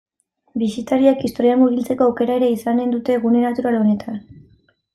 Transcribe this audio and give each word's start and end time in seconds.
Bisitariek 0.61 1.21
historian 1.29 1.61
murgiltzeko 1.65 2.07
aukera 2.07 2.39
ere 2.41 2.51
izanen 2.55 2.97
dute 2.97 3.21
gune 3.27 3.47
natural 3.47 3.81
honetan. 3.85 4.21